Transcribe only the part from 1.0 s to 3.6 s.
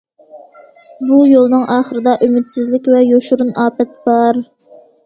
بۇ يولنىڭ ئاخىرىدا ئۈمىدسىزلىك ۋە يوشۇرۇن